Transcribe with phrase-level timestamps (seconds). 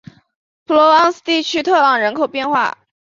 [0.65, 2.87] 普罗旺斯地区特朗人口变化图示